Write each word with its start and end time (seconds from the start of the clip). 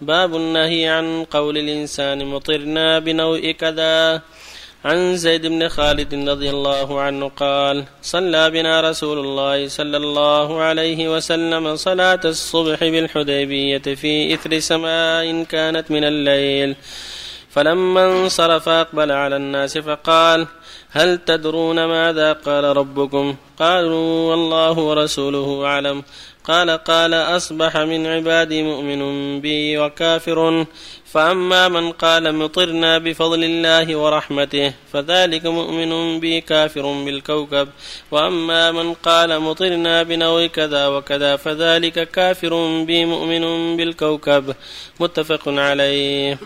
باب 0.00 0.36
النهي 0.36 0.88
عن 0.88 1.24
قول 1.24 1.58
الإنسان 1.58 2.26
مطرنا 2.26 2.98
بنوء 2.98 3.50
كذا. 3.50 4.22
عن 4.84 5.16
زيد 5.16 5.46
بن 5.46 5.68
خالد 5.68 6.28
رضي 6.28 6.50
الله 6.50 7.00
عنه 7.00 7.28
قال 7.28 7.84
صلى 8.02 8.50
بنا 8.50 8.80
رسول 8.80 9.18
الله 9.18 9.68
صلى 9.68 9.96
الله 9.96 10.60
عليه 10.62 11.16
وسلم 11.16 11.76
صلاة 11.76 12.20
الصبح 12.24 12.78
بالحديبية 12.80 13.78
في 13.78 14.34
إثر 14.34 14.58
سماء 14.58 15.42
كانت 15.42 15.90
من 15.90 16.04
الليل. 16.04 16.76
فلما 17.50 18.06
انصرف 18.06 18.68
أقبل 18.68 19.12
على 19.12 19.36
الناس 19.36 19.78
فقال 19.78 20.46
هل 20.90 21.18
تدرون 21.18 21.84
ماذا 21.84 22.32
قال 22.32 22.64
ربكم؟ 22.64 23.36
قالوا 23.58 24.30
والله 24.30 24.78
ورسوله 24.78 25.64
أعلم. 25.66 26.02
قال 26.48 26.70
قال 26.70 27.14
أصبح 27.14 27.76
من 27.76 28.06
عبادي 28.06 28.62
مؤمن 28.62 29.40
بي 29.40 29.78
وكافر. 29.78 30.66
فأما 31.12 31.68
من 31.68 31.92
قال 31.92 32.34
مطرنا 32.34 32.98
بفضل 32.98 33.44
الله 33.44 33.96
ورحمته 33.96 34.72
فذلك 34.92 35.46
مؤمن 35.46 36.20
بي 36.20 36.40
كافر 36.40 36.92
بالكوكب. 37.04 37.68
وأما 38.10 38.72
من 38.72 38.94
قال 38.94 39.40
مطرنا 39.40 40.02
بنوي 40.02 40.48
كذا 40.48 40.86
وكذا 40.86 41.36
فذلك 41.36 42.10
كافر 42.10 42.84
بي 42.84 43.04
مؤمن 43.04 43.76
بالكوكب. 43.76 44.54
متفق 45.00 45.48
عليه. 45.48 46.38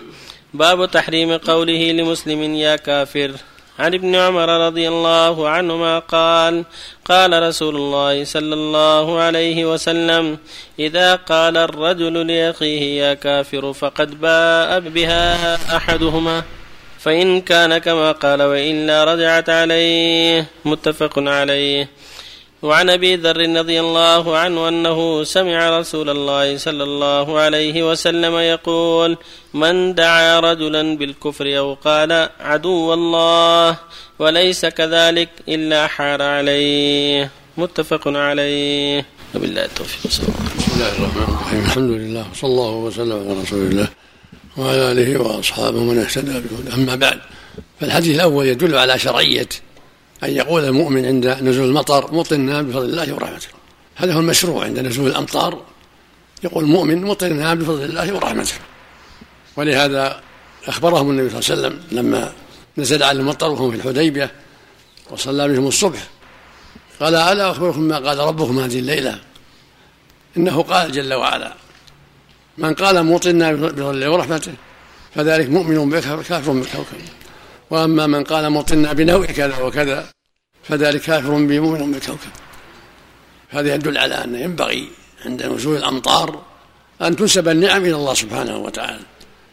باب 0.55 0.91
تحريم 0.91 1.37
قوله 1.37 1.93
لمسلم 1.93 2.55
يا 2.55 2.77
كافر. 2.77 3.30
عن 3.78 3.94
ابن 3.94 4.14
عمر 4.14 4.66
رضي 4.66 4.88
الله 4.88 5.48
عنهما 5.48 5.98
قال 5.98 6.64
قال 7.04 7.42
رسول 7.42 7.76
الله 7.76 8.24
صلى 8.24 8.54
الله 8.54 9.20
عليه 9.20 9.72
وسلم 9.72 10.38
إذا 10.78 11.14
قال 11.14 11.56
الرجل 11.56 12.26
لأخيه 12.26 13.02
يا 13.02 13.14
كافر 13.14 13.72
فقد 13.72 14.20
باء 14.20 14.80
بها 14.80 15.54
أحدهما 15.76 16.42
فإن 16.98 17.40
كان 17.40 17.79
كما 17.79 18.12
قال 18.12 18.42
وإلا 18.42 19.04
رجعت 19.04 19.51
عليه 19.51 20.46
متفق 20.64 21.18
عليه. 21.18 21.88
وعن 22.63 22.91
أبي 22.91 23.16
ذر 23.16 23.59
رضي 23.59 23.80
الله 23.80 24.38
عنه 24.38 24.68
أنه 24.68 25.24
سمع 25.24 25.79
رسول 25.79 26.10
الله 26.10 26.57
صلى 26.57 26.82
الله 26.82 27.38
عليه 27.38 27.91
وسلم 27.91 28.35
يقول 28.37 29.16
من 29.54 29.95
دعا 29.95 30.41
رجلا 30.41 30.96
بالكفر 30.96 31.59
أو 31.59 31.74
قال 31.74 32.29
عدو 32.41 32.95
الله 32.95 33.77
وليس 34.19 34.66
كذلك 34.66 35.29
إلا 35.49 35.87
حار 35.87 36.23
عليه. 36.23 37.30
متفق 37.57 38.09
عليه. 38.09 39.07
وبالله 39.35 39.65
التوفيق. 39.65 40.10
بسم 40.10 40.23
الله 40.74 40.88
الرحمن 40.99 41.23
الرحيم. 41.23 41.65
الحمد 41.65 41.91
لله 41.91 42.26
صلى 42.35 42.51
الله 42.51 42.71
وسلم 42.71 43.19
على 43.29 43.41
رسول 43.43 43.66
الله 43.66 43.88
وعلى 44.57 44.93
آله 44.93 45.21
وأصحابه 45.21 45.80
من 45.80 45.99
اهتدى 45.99 46.32
بهدى 46.32 46.74
أما 46.74 46.95
بعد 46.95 47.19
فالحديث 47.80 48.15
الأول 48.15 48.47
يدل 48.47 48.79
على 48.79 48.99
شرعية 48.99 49.49
أن 50.24 50.30
يقول 50.30 50.65
المؤمن 50.65 51.06
عند 51.06 51.26
نزول 51.26 51.68
المطر 51.68 52.15
مطرنا 52.15 52.62
بفضل 52.62 52.84
الله 52.84 53.15
ورحمته. 53.15 53.48
هذا 53.96 54.15
هو 54.15 54.20
المشروع 54.20 54.64
عند 54.64 54.79
نزول 54.79 55.10
الأمطار. 55.10 55.62
يقول 56.45 56.64
المؤمن 56.64 57.02
مطرنا 57.02 57.54
بفضل 57.54 57.84
الله 57.84 58.14
ورحمته. 58.14 58.54
ولهذا 59.56 60.20
أخبرهم 60.66 61.10
النبي 61.10 61.30
صلى 61.30 61.38
الله 61.38 61.66
عليه 61.66 61.76
وسلم 61.76 61.98
لما 61.98 62.32
نزل 62.79 63.02
على 63.02 63.20
المطر 63.20 63.51
وهم 63.51 63.70
في 63.70 63.76
الحديبية 63.76 64.31
وصلى 65.10 65.48
بهم 65.48 65.66
الصبح 65.66 66.09
قال 67.00 67.14
ألا 67.14 67.50
أخبركم 67.50 67.81
ما 67.81 67.98
قال 67.98 68.19
ربكم 68.19 68.59
هذه 68.59 68.78
الليلة؟ 68.78 69.20
إنه 70.36 70.62
قال 70.62 70.92
جل 70.92 71.14
وعلا 71.14 71.54
من 72.59 72.75
قال 72.75 73.06
مطرنا 73.06 73.53
بفضل 73.53 73.91
الله 73.91 74.10
ورحمته 74.10 74.53
فذلك 75.14 75.50
مؤمن 75.50 75.91
بك 75.91 76.00
كافر 76.00 76.53
بالكوكب 76.53 76.98
وأما 77.72 78.06
من 78.06 78.25
قال 78.25 78.50
مطنا 78.50 78.92
بنوع 78.92 79.26
كذا 79.26 79.59
وكذا 79.62 80.09
فذلك 80.62 81.00
كافر 81.00 81.31
بمؤمن 81.31 81.92
بالكوكب. 81.92 82.32
هذا 83.48 83.74
يدل 83.74 83.98
على 83.98 84.14
أن 84.14 84.34
ينبغي 84.34 84.88
عند 85.26 85.42
نزول 85.42 85.76
الأمطار 85.76 86.42
أن 87.02 87.16
تنسب 87.16 87.48
النعم 87.48 87.82
إلى 87.84 87.94
الله 87.94 88.14
سبحانه 88.14 88.56
وتعالى. 88.56 89.04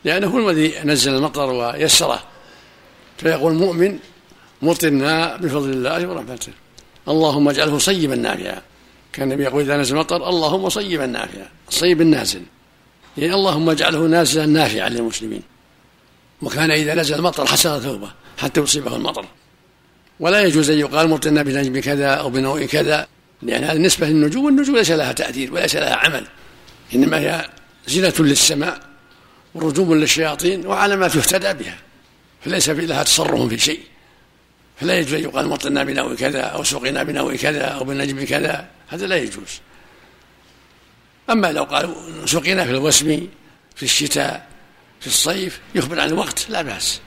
لأنه 0.03 0.27
هو 0.27 0.49
الذي 0.49 0.73
نزل 0.83 1.15
المطر 1.15 1.49
ويسره. 1.49 2.23
فيقول 3.17 3.51
المؤمن 3.51 3.99
مطرنا 4.61 5.35
بفضل 5.35 5.69
الله 5.69 6.07
ورحمته. 6.07 6.53
اللهم 7.07 7.49
اجعله 7.49 7.77
صيبا 7.77 8.15
نافعا. 8.15 8.61
كان 9.13 9.31
النبي 9.31 9.43
يقول 9.43 9.61
إذا 9.63 9.77
نزل 9.77 9.95
المطر 9.95 10.29
اللهم 10.29 10.69
صيبا 10.69 11.05
نافعا. 11.05 11.49
الصيب 11.69 12.01
النازل 12.01 12.41
يعني 13.17 13.33
اللهم 13.33 13.69
اجعله 13.69 13.99
نازلا 13.99 14.45
نافعا 14.45 14.89
للمسلمين. 14.89 15.43
وكان 16.41 16.71
إذا 16.71 16.93
نزل 16.95 17.15
المطر 17.15 17.45
حسن 17.45 17.79
ثوبه 17.79 18.11
حتى 18.37 18.61
يصيبه 18.61 18.95
المطر. 18.95 19.25
ولا 20.19 20.41
يجوز 20.41 20.69
أن 20.69 20.79
يقال 20.79 21.09
مطرنا 21.09 21.43
بنجم 21.43 21.81
كذا 21.81 22.07
أو 22.07 22.29
بنوع 22.29 22.65
كذا 22.65 23.07
لأن 23.41 23.63
هذه 23.63 23.77
نسبة 23.77 24.07
للنجوم 24.07 24.45
والنجوم 24.45 24.75
ليس 24.75 24.91
لها 24.91 25.11
تأثير 25.11 25.53
وليس 25.53 25.75
لها 25.75 25.95
عمل 25.95 26.27
إنما 26.95 27.19
هي 27.19 27.49
زينة 27.87 28.13
للسماء 28.19 28.79
ورجوم 29.55 29.95
للشياطين 29.95 30.67
وعلامات 30.67 31.15
يهتدى 31.15 31.63
بها 31.63 31.77
فليس 32.45 32.69
لها 32.69 33.03
تصرف 33.03 33.49
في 33.49 33.59
شيء. 33.59 33.81
فلا 34.79 34.99
يجوز 34.99 35.13
أن 35.13 35.23
يقال 35.23 35.47
مطرنا 35.47 35.83
بنوع 35.83 36.15
كذا 36.15 36.41
أو 36.41 36.63
سقنا 36.63 37.03
بنوع 37.03 37.35
كذا 37.35 37.63
أو 37.65 37.83
بنجم 37.83 38.25
كذا 38.25 38.67
هذا 38.87 39.07
لا 39.07 39.15
يجوز. 39.15 39.61
أما 41.29 41.51
لو 41.51 41.63
قالوا 41.63 41.95
سقنا 42.25 42.65
في 42.65 42.71
الوسم 42.71 43.27
في 43.75 43.83
الشتاء 43.83 44.48
في 44.99 45.07
الصيف 45.07 45.59
يخبر 45.75 45.99
عن 45.99 46.07
الوقت 46.07 46.49
لا 46.49 46.61
بأس. 46.61 46.99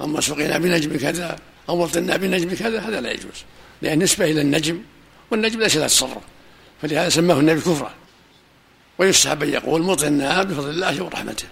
أما 0.00 0.20
سقينا 0.20 0.58
بنجم 0.58 0.98
كذا 0.98 1.38
أو 1.68 1.82
وطنا 1.82 2.16
بنجم 2.16 2.54
كذا 2.54 2.80
هذا 2.80 3.00
لا 3.00 3.10
يجوز. 3.10 3.44
لأن 3.82 3.98
نسبة 3.98 4.24
إلى 4.24 4.40
النجم 4.40 4.82
والنجم 5.30 5.60
ليس 5.60 5.76
له 5.76 5.86
تصرف 5.86 6.22
فلهذا 6.82 7.08
سماه 7.08 7.40
النبي 7.40 7.60
كفرا. 7.60 7.94
ويستحب 8.98 9.42
أن 9.42 9.48
يقول 9.48 9.82
مطرنا 9.82 10.42
بفضل 10.42 10.70
الله 10.70 11.02
ورحمته. 11.02 11.46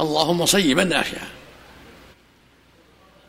اللهم 0.00 0.46
صيبا 0.46 0.84
نافعا 0.84 1.28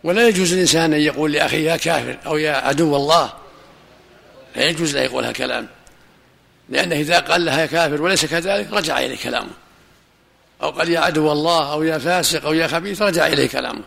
ولا 0.03 0.27
يجوز 0.27 0.53
الإنسان 0.53 0.93
أن 0.93 1.01
يقول 1.01 1.31
لأخيه 1.31 1.71
يا 1.71 1.77
كافر 1.77 2.17
أو 2.25 2.37
يا 2.37 2.51
عدو 2.51 2.95
الله 2.95 3.33
لا 4.55 4.65
يجوز 4.65 4.95
لا 4.95 5.03
يقول 5.03 5.31
كلام. 5.31 5.67
لأنه 6.69 6.95
إذا 6.95 7.19
قال 7.19 7.45
لها 7.45 7.61
يا 7.61 7.65
كافر 7.65 8.01
وليس 8.01 8.25
كذلك 8.25 8.73
رجع 8.73 8.99
إليه 8.99 9.17
كلامه. 9.17 9.64
أو 10.61 10.69
قال 10.69 10.89
يا 10.89 10.99
عدو 10.99 11.31
الله 11.31 11.73
أو 11.73 11.83
يا 11.83 11.97
فاسق 11.97 12.45
أو 12.45 12.53
يا 12.53 12.67
خبيث 12.67 13.01
رجع 13.01 13.27
إليه 13.27 13.47
كلامه 13.47 13.81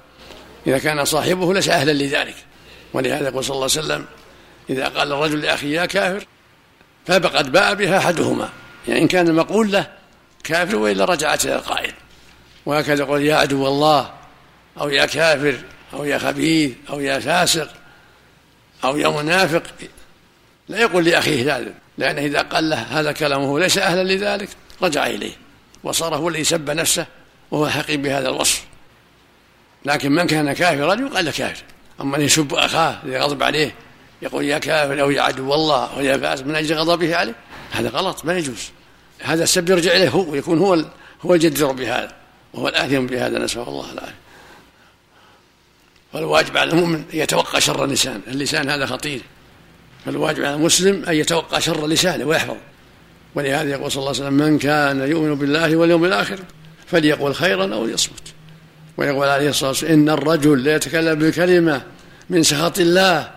إذا 0.66 0.78
كان 0.78 1.04
صاحبه 1.04 1.54
ليس 1.54 1.68
أهلا 1.68 1.92
لذلك. 1.92 2.34
ولهذا 2.92 3.28
يقول 3.28 3.44
صلى 3.44 3.54
الله 3.54 3.68
عليه 3.76 3.86
وسلم 3.86 4.04
إذا 4.70 4.88
قال 4.88 5.12
الرجل 5.12 5.40
لأخيه 5.40 5.80
يا 5.80 5.86
كافر 5.86 6.26
فقد 7.06 7.52
باء 7.52 7.74
بها 7.74 7.98
أحدهما. 7.98 8.48
يعني 8.88 9.00
إن 9.00 9.08
كان 9.08 9.28
المقول 9.28 9.72
له 9.72 9.86
كافر 10.44 10.76
وإلا 10.76 11.04
رجعت 11.04 11.44
إلى 11.44 11.56
القائل. 11.56 11.92
وهكذا 12.66 13.04
يقول 13.04 13.22
يا 13.22 13.36
عدو 13.36 13.68
الله 13.68 14.10
أو 14.80 14.88
يا 14.88 15.06
كافر 15.06 15.58
أو 15.94 16.04
يا 16.04 16.18
خبيث 16.18 16.72
أو 16.90 17.00
يا 17.00 17.18
فاسق 17.18 17.68
أو 18.84 18.96
يا 18.96 19.08
منافق 19.08 19.62
لا 20.68 20.78
يقول 20.78 21.04
لأخيه 21.04 21.56
ذلك. 21.56 21.74
لأنه 21.98 22.20
إذا 22.20 22.42
قال 22.42 22.70
له 22.70 22.76
هذا 22.76 23.12
كلامه 23.12 23.60
ليس 23.60 23.78
أهلا 23.78 24.12
لذلك 24.12 24.48
رجع 24.82 25.06
إليه. 25.06 25.47
وصار 25.84 26.16
هو 26.16 26.28
الذي 26.28 26.44
سب 26.44 26.70
نفسه 26.70 27.06
وهو 27.50 27.68
حقيق 27.68 27.98
بهذا 27.98 28.28
الوصف. 28.28 28.64
لكن 29.84 30.12
من 30.12 30.26
كان 30.26 30.52
كافرا 30.52 30.94
يقال 30.94 31.24
له 31.24 31.30
كافر. 31.30 31.62
أما 32.00 32.16
أن 32.16 32.22
يسب 32.22 32.54
أخاه 32.54 32.98
اذا 33.04 33.22
غضب 33.22 33.42
عليه 33.42 33.74
يقول 34.22 34.44
يا 34.44 34.58
كافر 34.58 35.00
أو 35.00 35.10
يا 35.10 35.22
عدو 35.22 35.54
الله 35.54 35.84
أو 35.96 36.00
يا 36.00 36.16
فاس 36.16 36.42
من 36.42 36.56
أجل 36.56 36.76
غضبه 36.76 37.16
عليه؟ 37.16 37.34
هذا 37.72 37.88
غلط 37.88 38.24
ما 38.24 38.38
يجوز. 38.38 38.70
هذا 39.20 39.42
السب 39.42 39.68
يرجع 39.68 39.92
إليه 39.92 40.08
هو 40.08 40.30
ويكون 40.30 40.58
هو 40.58 40.84
هو 41.22 41.34
الجدير 41.34 41.72
بهذا 41.72 42.12
وهو 42.54 42.68
الآثم 42.68 43.06
بهذا 43.06 43.38
نسأل 43.38 43.62
الله 43.62 43.92
العافية. 43.92 44.14
فالواجب 46.12 46.56
على 46.56 46.70
المؤمن 46.70 47.04
أن 47.14 47.18
يتوقع 47.18 47.58
شر 47.58 47.84
اللسان. 47.84 48.20
اللسان 48.28 48.70
هذا 48.70 48.86
خطير. 48.86 49.20
فالواجب 50.04 50.44
على 50.44 50.54
المسلم 50.54 51.04
أن 51.04 51.14
يتوقع 51.14 51.58
شر 51.58 51.86
لسانه 51.86 52.24
ويحفظ 52.24 52.56
ولهذا 53.34 53.70
يقول 53.70 53.92
صلى 53.92 54.00
الله 54.00 54.14
عليه 54.14 54.20
وسلم 54.20 54.34
من 54.34 54.58
كان 54.58 55.00
يؤمن 55.00 55.34
بالله 55.34 55.76
واليوم 55.76 56.04
الآخر 56.04 56.38
فليقول 56.86 57.34
خيرا 57.34 57.74
أو 57.74 57.86
ليصمت. 57.86 58.34
ويقول 58.96 59.28
عليه 59.28 59.48
الصلاة 59.48 59.68
والسلام 59.68 59.92
إن 59.92 60.08
الرجل 60.08 60.64
لا 60.64 60.76
يتكلم 60.76 61.18
بكلمة 61.18 61.82
من 62.30 62.42
سخط 62.42 62.78
الله 62.78 63.30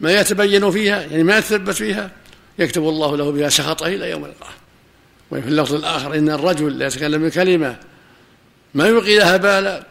ما 0.00 0.12
يتبين 0.12 0.70
فيها 0.70 1.02
يعني 1.02 1.22
ما 1.22 1.38
يتثبت 1.38 1.74
فيها 1.74 2.10
يكتب 2.58 2.82
الله 2.82 3.16
له 3.16 3.32
بها 3.32 3.48
سخطه 3.48 3.86
إلى 3.86 4.10
يوم 4.10 4.24
القيامة. 4.24 4.54
وفي 5.30 5.48
اللفظ 5.48 5.74
الآخر 5.74 6.14
إن 6.14 6.30
الرجل 6.30 6.78
لا 6.78 6.86
يتكلم 6.86 7.28
بكلمة 7.28 7.76
ما 8.74 8.86
يلقي 8.86 9.18
لها 9.18 9.36
بالا 9.36 9.86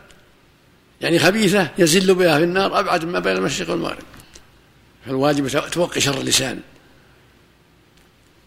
يعني 1.02 1.20
خبيثة 1.20 1.68
يزل 1.78 2.16
بها 2.16 2.38
في 2.38 2.44
النار 2.44 2.80
أبعد 2.80 3.06
ما 3.06 3.20
بين 3.20 3.38
المشرق 3.38 3.70
والمغرب. 3.70 4.04
فالواجب 5.06 5.48
توقي 5.72 6.02
شر 6.02 6.22
اللسان. 6.22 6.60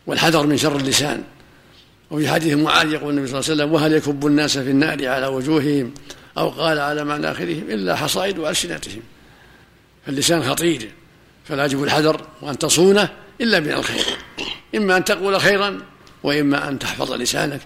والحذر 0.07 0.47
من 0.47 0.57
شر 0.57 0.77
اللسان. 0.77 1.23
وفي 2.11 2.29
حديث 2.29 2.55
معاذ 2.55 2.93
يقول 2.93 3.11
النبي 3.11 3.27
صلى 3.27 3.41
الله 3.41 3.51
عليه 3.51 3.63
وسلم 3.63 3.73
وهل 3.73 3.93
يكب 3.93 4.27
الناس 4.27 4.59
في 4.59 4.71
النار 4.71 5.09
على 5.09 5.27
وجوههم 5.27 5.95
أو 6.39 6.49
قال 6.49 6.79
على 6.79 7.05
مناخرهم 7.05 7.65
إلا 7.69 7.97
حصائد 7.97 8.39
ألسنتهم 8.39 9.03
فاللسان 10.07 10.43
خطير 10.51 10.91
فلا 11.45 11.65
يجب 11.65 11.85
الحذر 11.85 12.21
وأن 12.43 12.59
تصونه 12.59 13.09
إلا 13.41 13.61
من 13.61 13.73
الخير. 13.73 14.05
إما 14.75 14.97
أن 14.97 15.05
تقول 15.05 15.41
خيرا 15.41 15.81
وإما 16.23 16.69
أن 16.69 16.79
تحفظ 16.79 17.13
لسانك 17.13 17.61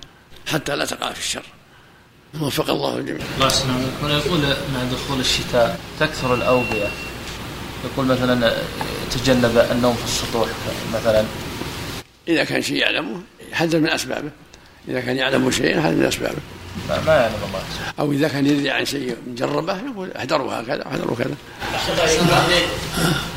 حتى 0.46 0.76
لا 0.76 0.84
تقع 0.84 1.12
في 1.12 1.18
الشر. 1.18 1.44
وفق 2.40 2.70
الله 2.70 2.98
الجميع. 2.98 3.26
الله 3.36 3.46
يسلمك. 3.46 3.92
هنا 4.02 4.18
يقول 4.18 4.40
مع 4.74 4.84
دخول 4.92 5.20
الشتاء 5.20 5.80
تكثر 6.00 6.34
الأوبئة. 6.34 6.90
يقول 7.84 8.06
مثلا 8.06 8.56
تجنب 9.10 9.66
النوم 9.70 9.94
في 9.94 10.04
السطوح 10.04 10.48
مثلا. 10.94 11.24
إذا 12.28 12.44
كان 12.44 12.62
شيء 12.62 12.76
يعلمه 12.76 13.20
يحذر 13.52 13.78
من 13.78 13.88
أسبابه. 13.88 14.30
إذا 14.88 15.00
كان 15.00 15.16
يعلم 15.16 15.50
شيئا 15.50 15.78
يحذر 15.78 15.96
من 15.96 16.04
أسبابه. 16.04 16.38
ما, 16.88 17.00
ما 17.06 17.14
يعلم 17.16 17.34
الله. 17.48 17.62
أو 17.98 18.12
إذا 18.12 18.28
كان 18.28 18.46
يدري 18.46 18.70
عن 18.70 18.84
شيء 18.84 19.16
مجربه 19.26 19.76
يقول 19.76 20.12
احذروا 20.12 20.52
هكذا 20.52 20.86
احذروا 20.86 21.16
كذا. 21.16 21.34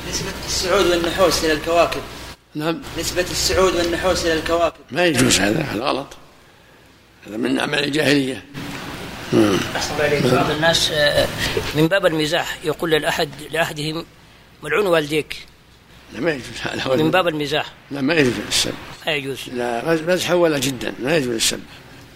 نسبة 0.09 0.31
السعود 0.45 0.85
والنحوس 0.85 1.45
إلى 1.45 1.53
الكواكب. 1.53 2.01
نعم. 2.56 2.81
نسبة 3.00 3.25
السعود 3.31 3.75
والنحوس 3.75 4.25
إلى 4.25 4.33
الكواكب. 4.33 4.80
ما 4.91 5.06
يجوز 5.06 5.39
هذا 5.39 5.62
هذا 5.62 5.83
غلط. 5.83 6.07
هذا 7.27 7.38
من 7.38 7.59
أعمال 7.59 7.83
الجاهلية. 7.83 8.44
بعض 10.33 10.51
الناس 10.51 10.91
آه، 10.91 11.27
من 11.75 11.88
باب 11.88 12.06
المزاح 12.06 12.57
يقول 12.63 12.91
للأحد 12.91 13.29
لأحدهم 13.51 14.06
ملعون 14.63 14.86
والديك 14.88 15.38
لا 16.13 16.19
ما 16.19 16.31
يجوز. 16.31 16.45
هذا 16.62 16.95
من 16.95 17.12
باب 17.12 17.27
المزاح 17.27 17.65
لا 17.92 18.01
ما 18.01 18.13
يجوز 18.13 18.33
السب. 18.48 18.74
لا 19.06 19.15
يجوز. 19.15 19.39
لا 19.54 20.01
مزحا 20.07 20.33
ولا 20.33 20.60
جدا. 20.60 20.94
ما 21.00 21.18
يجوز 21.18 21.36
السب. 21.36 21.60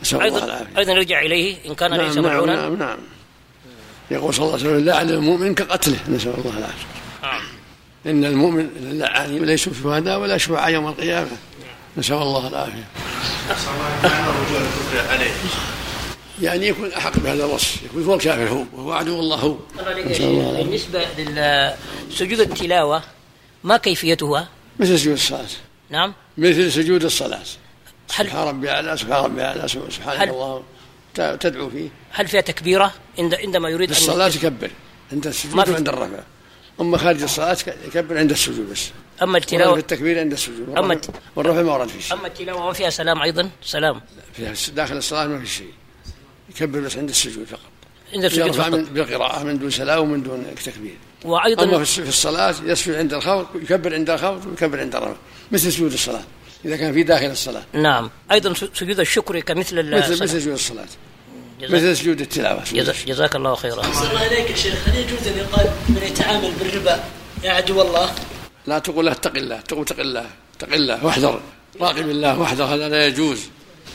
نسأل 0.02 0.22
الله 0.22 0.26
أيضا 0.26 0.46
العافية. 0.46 0.78
أيضا 0.78 0.94
نرجع 0.94 1.22
إليه 1.22 1.58
إن 1.66 1.76
كان 1.76 1.94
ليس 1.94 2.16
نعم 2.16 2.26
نعم, 2.26 2.34
ملعونا 2.34 2.56
نعم 2.56 2.76
نعم. 2.76 2.98
يقول 4.12 4.34
صلى 4.34 4.46
الله 4.46 4.58
عليه 4.58 4.70
وسلم 4.70 4.86
لعن 4.86 5.10
المؤمن 5.10 5.56
كقتله. 5.56 5.98
نسأل 6.10 6.34
الله 6.38 6.58
العافية. 6.58 6.86
نعم. 7.24 7.42
إن 8.06 8.26
المؤمن 8.26 8.70
اللعان 8.80 9.46
ليسوا 9.46 9.74
شهداء 9.84 10.20
ولا 10.20 10.38
شفعاء 10.38 10.74
يوم 10.74 10.88
القيامة. 10.88 11.38
نسأل 11.98 12.16
الله 12.16 12.48
العافية. 12.48 12.88
يعني 16.42 16.68
يكون 16.68 16.92
أحق 16.92 17.20
بهذا 17.20 17.46
الوصف. 17.46 17.84
يكون 17.84 18.04
هو 18.04 18.14
الكافر 18.14 18.50
هو 18.50 18.64
وهو 18.74 18.92
عدو 18.92 19.20
الله 19.20 19.36
هو. 19.36 19.58
الله 20.20 20.64
بالنسبة 20.64 21.06
لسجود 22.10 22.40
التلاوة 22.40 23.04
ما 23.63 23.77
كيفيتها؟ 23.77 24.48
مثل 24.80 25.00
سجود 25.00 25.13
الصلاة. 25.13 25.45
نعم. 25.89 26.13
مثل 26.38 26.71
سجود 26.71 27.04
الصلاة. 27.04 27.39
هل 28.15 28.25
سبحان 28.25 28.48
ربي 28.48 28.69
أعلى 28.71 28.98
سبحان 28.98 29.24
ربي 29.24 29.42
أعلى 29.42 29.68
سبحان 29.68 30.18
هل- 30.21 30.30
الله. 30.30 30.63
تدعو 31.15 31.69
فيه. 31.69 31.89
هل 32.12 32.27
فيها 32.27 32.42
تكبيرة؟ 32.42 32.94
عند 33.19 33.36
عندما 33.36 33.69
يريد 33.69 33.94
في 33.94 33.98
أن 34.00 34.04
الصلاة 34.04 34.27
يكبر 34.27 34.71
عند 35.12 35.27
السجود 35.27 35.69
وعند 35.69 35.89
الرفع 35.89 36.19
أما 36.81 36.98
خارج 36.98 37.24
الصلاة 37.24 37.57
يكبر 37.88 38.18
عند 38.18 38.31
السجود 38.31 38.69
بس. 38.71 38.89
أما 39.21 39.31
ورد 39.33 39.42
في 39.42 39.45
التلاوة 39.56 39.77
التكبير 39.77 40.19
عند 40.19 40.31
السجود. 40.31 40.69
أما 40.77 41.01
والرفع- 41.36 41.62
ما 41.62 41.74
ورد 41.74 41.88
في 41.88 42.01
شيء. 42.01 42.18
أما 42.18 42.27
التلاوة 42.27 42.65
ما 42.65 42.74
فيها 42.74 42.89
سلام 42.89 43.21
أيضا؟ 43.21 43.50
سلام. 43.63 44.01
فيها 44.33 44.53
داخل 44.75 44.98
الصلاة 44.98 45.27
ما 45.27 45.39
في 45.39 45.45
شيء. 45.45 45.71
يكبر 46.50 46.80
بس 46.80 46.98
عند 46.98 47.10
السجود 47.10 47.45
فقط. 47.45 47.62
عند 48.13 48.25
السجود 48.25 48.45
يرفع 48.48 48.69
من 48.69 48.83
فقط 48.83 48.94
بالقراءة 48.94 49.44
من 49.44 49.59
دون 49.59 49.69
سلام 49.69 50.00
ومن 50.00 50.24
دون 50.24 50.45
تكبير. 50.65 50.98
أما 51.25 51.33
وأيضا 51.33 51.65
في 51.77 51.81
الس- 51.81 52.00
في 52.00 52.09
الصلاة 52.09 52.56
يسجد 52.65 52.95
عند 52.95 53.13
الخوف 53.13 53.45
يكبر 53.56 53.94
عند 53.94 54.09
الخوف 54.09 54.48
ويكبر 54.48 54.80
عند 54.80 54.95
الرفع 54.95 55.15
مثل 55.51 55.71
سجود 55.71 55.94
الصلاة 55.94 56.24
إذا 56.65 56.77
كان 56.77 56.94
في 56.94 57.04
داخل 57.04 57.25
الصلاة. 57.25 57.63
نعم. 57.74 58.09
أيضا 58.31 58.54
س- 58.54 58.65
سجود 58.74 59.00
الشكر 59.00 59.39
كمثل 59.39 59.75
مثل 59.75 59.98
الصلاة. 59.98 60.24
مثل 60.24 60.42
سجود 60.42 60.54
الصلاة. 60.54 60.86
جزاك, 61.62 61.71
مثل 61.71 61.98
سجود 61.98 62.21
التلاوة. 62.21 62.63
جزاك 63.07 63.36
الله 63.36 63.56
خيرا. 63.56 63.81
أحسن 63.81 64.10
الله 64.10 64.27
إليك 64.27 64.50
يا 64.50 64.56
شيخ. 64.56 64.88
هل 64.88 64.95
يجوز 64.95 65.27
أن 65.27 65.38
يقال 65.38 65.65
من 65.89 66.01
يتعامل 66.03 66.51
بالربا 66.60 67.03
يا 67.44 67.51
عدو 67.51 67.81
الله؟ 67.81 68.12
لا 68.68 68.80
تقول 68.80 69.06
له 69.06 69.12
اتق 69.12 69.36
الله 69.36 69.60
تقول 69.62 69.81
اتق 69.81 70.00
الله 70.00 70.25
اتق 70.57 70.74
الله 70.74 71.06
واحذر. 71.06 71.42
راقب 71.81 72.10
الله 72.10 72.39
واحذر. 72.39 72.63
هذا 72.63 72.89
لا 72.89 73.07
يجوز. 73.07 73.39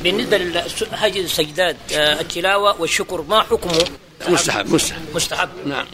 بالنسبة 0.00 0.38
لهذه 0.38 1.20
السجدات 1.20 1.76
آه، 1.92 2.20
التلاوة 2.20 2.80
والشكر 2.80 3.22
ما 3.22 3.42
حكمه؟ 3.42 3.84
مستحب 4.28 4.74
مستحب. 4.74 5.02
مستحب. 5.14 5.48
نعم. 5.66 5.86